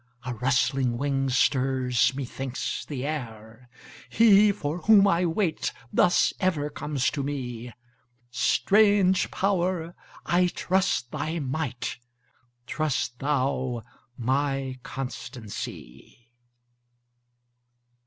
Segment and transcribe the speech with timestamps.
[0.25, 3.69] a rustling wing stirs, methinks, the air:
[4.09, 7.71] He for whom I wait, thus ever comes to me;
[8.31, 9.93] Strange Power!
[10.25, 11.97] I trust thy might;
[12.65, 13.83] trust thou
[14.17, 16.31] my constancy.